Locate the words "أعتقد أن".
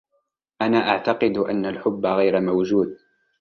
0.89-1.65